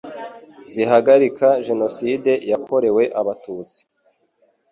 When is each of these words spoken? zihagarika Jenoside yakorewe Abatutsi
zihagarika 0.71 1.47
Jenoside 1.67 2.31
yakorewe 2.51 3.03
Abatutsi 3.19 3.79